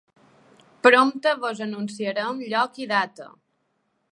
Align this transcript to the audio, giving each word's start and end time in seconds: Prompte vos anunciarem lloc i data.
Prompte 0.87 1.33
vos 1.43 1.61
anunciarem 1.65 2.41
lloc 2.55 2.81
i 2.85 2.89
data. 2.93 3.29